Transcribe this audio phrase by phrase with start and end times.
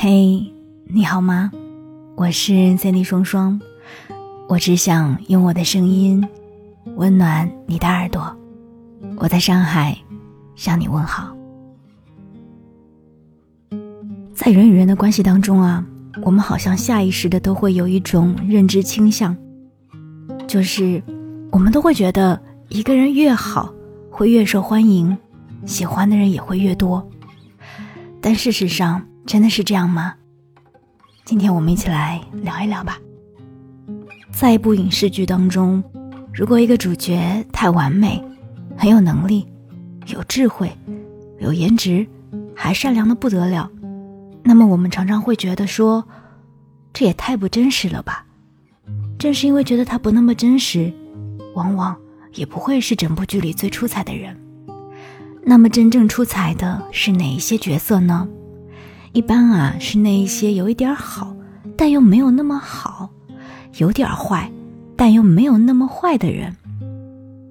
[0.00, 0.54] 嘿，
[0.84, 1.50] 你好吗？
[2.14, 3.60] 我是 Cindy 双双，
[4.48, 6.24] 我只想用我的声音
[6.94, 8.32] 温暖你的耳朵。
[9.16, 9.98] 我在上海
[10.54, 11.36] 向你问好。
[14.32, 15.84] 在人与人的关系当中啊，
[16.22, 19.36] 我们好像下意识的都会有一种认知倾向，
[20.46, 21.02] 就是
[21.50, 23.74] 我们都会觉得一个人越好，
[24.12, 25.18] 会越受欢迎，
[25.66, 27.04] 喜欢的人也会越多。
[28.20, 30.14] 但事实上，真的是这样吗？
[31.26, 32.98] 今天我们一起来聊一聊吧。
[34.32, 35.84] 在一部影视剧当中，
[36.32, 38.24] 如果一个主角太完美，
[38.74, 39.46] 很有能力，
[40.06, 40.74] 有智慧，
[41.40, 42.06] 有颜值，
[42.56, 43.70] 还善良的不得了，
[44.44, 46.02] 那么我们常常会觉得说，
[46.94, 48.24] 这也太不真实了吧。
[49.18, 50.90] 正是因为觉得他不那么真实，
[51.54, 51.94] 往往
[52.32, 54.34] 也不会是整部剧里最出彩的人。
[55.44, 58.26] 那么真正出彩的是哪一些角色呢？
[59.12, 61.34] 一般啊是那一些有一点好，
[61.76, 63.10] 但又没有那么好，
[63.78, 64.50] 有点坏，
[64.96, 66.54] 但又没有那么坏的人。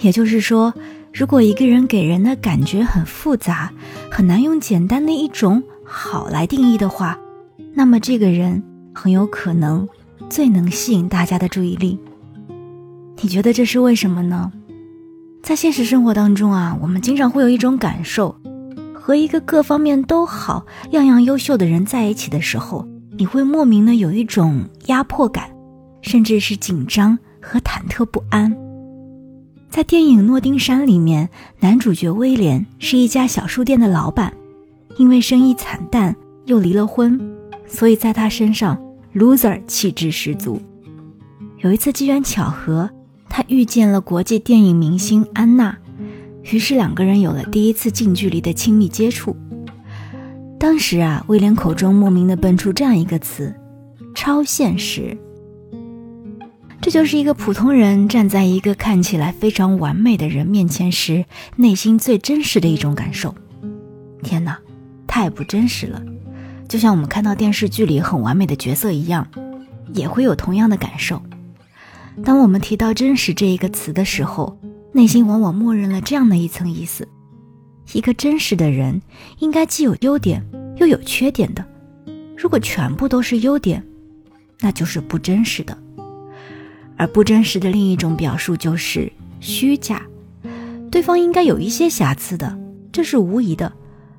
[0.00, 0.72] 也就是说，
[1.12, 3.72] 如果一个人给人的感觉很复杂，
[4.10, 7.18] 很难用简单的一种好来定义的话，
[7.74, 8.62] 那么这个人
[8.94, 9.88] 很有可能
[10.28, 11.98] 最能吸引大家的注意力。
[13.20, 14.50] 你觉得这是为什么呢？
[15.42, 18.34] 在现实生活当中啊，我们经常会有一种感受，
[19.10, 22.86] 和一个各方面都好、样样优秀的人在一起的时候，
[23.18, 25.50] 你会莫名的有一种压迫感，
[26.00, 28.56] 甚至是紧张和忐忑不安。
[29.68, 34.32] 在电影《诺丁山》里面，男主角威廉是一家小书店的老板，
[34.96, 36.14] 因为生意惨淡
[36.44, 37.20] 又离了婚，
[37.66, 38.80] 所以在他身上
[39.12, 40.62] loser 气质十足。
[41.58, 42.88] 有一次机缘巧合。
[43.32, 45.78] 他遇见了国际电影明星安娜，
[46.50, 49.36] 于是两个人有了第一次近距离的亲密接触。
[50.58, 53.54] 当时啊，威廉口中莫名的蹦出这样一个词
[54.14, 55.16] ：“超现实。”
[56.82, 61.24] 这就是一个普通人站在一个看起来非常完美的人面前时，
[61.56, 63.34] 内心最真实的一种感受。
[64.22, 64.58] 天哪，
[65.06, 66.02] 太不真实了！
[66.68, 69.26] 就像我们看到电视剧里很完美的角色一样，
[69.92, 71.22] 也会有同样的感受。
[72.24, 74.58] 当我们提到“真实”这一个词的时候，
[74.92, 77.06] 内心往往默认了这样的一层意思：
[77.92, 79.00] 一个真实的人
[79.38, 80.44] 应该既有优点
[80.76, 81.64] 又有缺点的。
[82.36, 83.84] 如果全部都是优点，
[84.60, 85.76] 那就是不真实的。
[86.96, 90.02] 而不真实的另一种表述就是虚假。
[90.90, 92.58] 对方应该有一些瑕疵的，
[92.90, 93.72] 这是无疑的，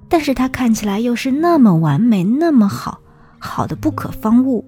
[0.07, 3.01] 但是他看起来又是那么完美，那么好，
[3.39, 4.65] 好的不可方物。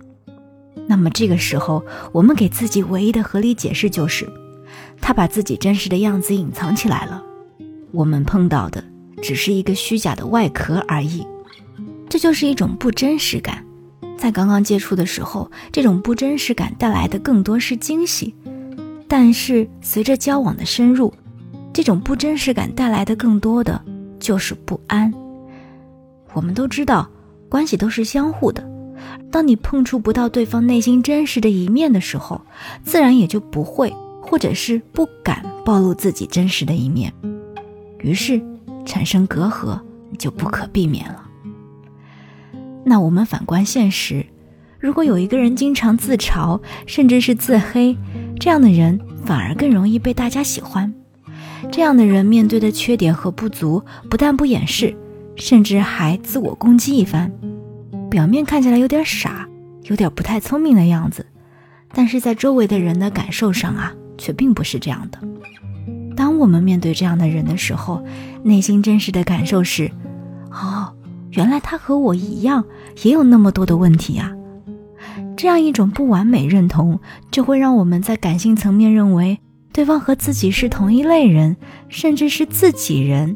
[0.85, 4.27] 那么这个时候，我们给自己唯一的合理解释就是，
[5.03, 7.21] 他把自己真实的样子隐藏起来了。
[7.91, 8.81] 我们碰到的
[9.21, 11.27] 只是一个虚假的外壳而已。
[12.07, 13.65] 这就是一种不真实感。
[14.17, 18.33] 在刚刚接触的时候，这种不真实感带来的更多是惊喜，
[19.05, 21.13] 但是随着交往的深入，
[21.73, 23.83] 这种不真实感带来的更多的
[24.19, 25.13] 就是不安。
[26.31, 27.09] 我们都知道，
[27.49, 28.65] 关系都是相互的。
[29.29, 32.39] 当你碰触不到对方内心真实的一面的时候，
[32.85, 33.93] 自然也就不会，
[34.25, 37.13] 或者是不敢暴露自己真实的一面，
[37.99, 38.41] 于是
[38.85, 39.79] 产生隔阂
[40.17, 41.23] 就不可避免了。
[42.83, 44.25] 那我们反观现实，
[44.79, 47.95] 如果有一个人经常自嘲，甚至是自黑，
[48.39, 50.93] 这样的人反而更容易被大家喜欢。
[51.71, 54.95] 这样的人面对的缺点和不足，不但不掩饰，
[55.35, 57.31] 甚至还自我攻击一番。
[58.09, 59.47] 表面看起来有点傻，
[59.83, 61.25] 有点不太聪明的样子，
[61.93, 65.19] 但是在周围的人的感受上啊，却并不是这样的。
[66.15, 68.03] 当我们面对这样的人的时候，
[68.43, 69.89] 内心真实的感受是：
[70.51, 70.93] 哦，
[71.31, 72.63] 原来他和我一样，
[73.03, 74.31] 也有那么多的问题啊。
[75.35, 76.99] 这样一种不完美认同，
[77.31, 79.39] 就会让我们在感性层面认为
[79.73, 81.57] 对方和自己是同一类人，
[81.89, 83.35] 甚至是自己人，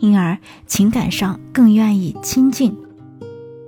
[0.00, 2.76] 因而情感上更愿意亲近。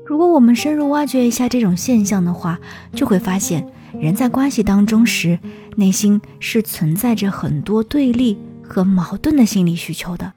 [0.04, 2.58] 如果我们深入挖掘一下这种现象的话，
[2.92, 3.64] 就会发现，
[3.98, 5.38] 人在关系当中时，
[5.76, 10.32] 内心是存在着很多对立和矛盾的心理需求的。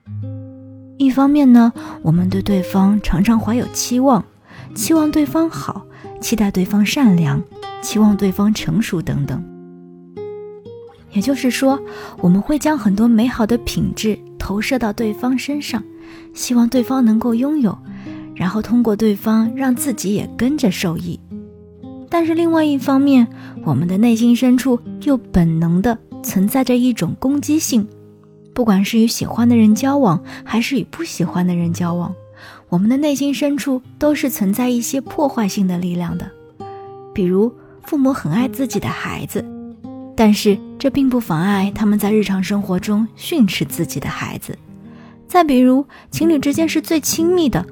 [0.98, 4.24] 一方面呢，我们对对方常常怀有期望，
[4.75, 5.86] 期望对方好，
[6.21, 7.42] 期待对方善良，
[7.81, 9.44] 期望对方成熟等等。
[11.12, 11.77] 也就是说，
[12.19, 15.83] 我们会将很多美好的品质投射到对方身上，
[16.33, 17.77] 希望对方能够拥有。
[18.33, 21.19] 然后通过对方让自己也跟着受益，
[22.12, 23.25] 但是另外一方面，
[23.63, 27.88] 我们的内心深处又本能的存在着一种攻击性，
[28.54, 32.13] 不管是与喜欢的人交往，还是与不喜欢的人交往，
[32.68, 36.30] 我们的内心深处都是存在一些破坏性的力量的。
[37.13, 37.50] 比如，
[37.86, 39.46] 父母很爱自己的孩子，
[40.13, 44.58] 但是这并不妨碍他们在日常生活中训斥自己的孩子。
[45.30, 47.66] 再比如，情侣之间是最亲密的，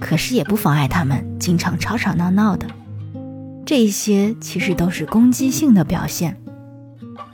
[0.00, 2.66] 可是也不妨碍他们经常吵吵闹闹的。
[3.74, 6.36] 这些其实都是攻击性的表现。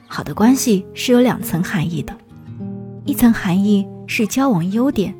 [0.06, 2.16] 好的关系是有两层含义的，
[3.04, 5.12] 一层含义是交往优点，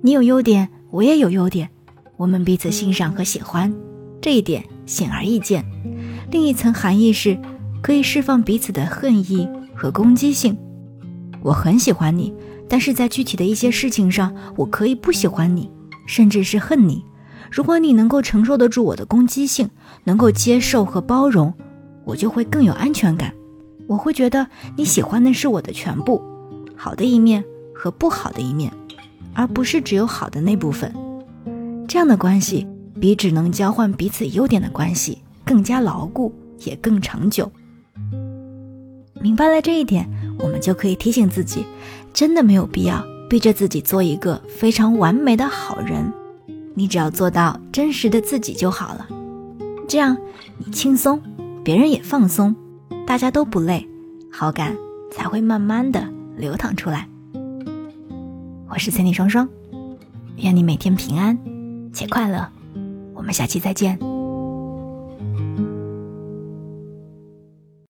[0.00, 1.68] 你有优点，我也有优点，
[2.16, 3.70] 我们彼此欣赏和喜欢，
[4.18, 5.62] 这一点显而易见。
[6.30, 7.38] 另一层含义是，
[7.82, 10.56] 可以释放彼此的恨意和攻击性。
[11.42, 12.32] 我很喜欢你，
[12.66, 15.70] 但是在具体的一些事情上，我可以不喜欢你，
[16.06, 17.04] 甚至是恨你。
[17.50, 19.68] 如果你能够承受得住我的攻击性，
[20.04, 21.52] 能够接受和包容，
[22.04, 23.32] 我就会更有安全感。
[23.86, 24.46] 我会觉得
[24.76, 26.22] 你喜欢的是我的全部，
[26.76, 27.44] 好的一面
[27.74, 28.72] 和不好的一面，
[29.34, 30.92] 而不是只有好的那部分。
[31.88, 32.66] 这样的关系
[33.00, 36.32] 比只能交换彼此优点的关系更加牢固，
[36.64, 37.50] 也更长久。
[39.20, 40.08] 明白了这一点，
[40.38, 41.66] 我们就可以提醒自己，
[42.14, 46.12] 真的没有必要逼着自己做一个非常完美的好人。
[46.74, 49.06] 你只要做到真实的自己就好了，
[49.88, 50.16] 这样
[50.58, 51.20] 你轻松，
[51.62, 52.54] 别人也放松。
[53.06, 53.86] 大家都不累，
[54.30, 54.76] 好感
[55.10, 57.08] 才会慢慢的流淌出来。
[58.68, 59.48] 我是千里双双，
[60.36, 61.38] 愿你每天平安
[61.92, 62.48] 且快乐。
[63.14, 64.11] 我们下期再见。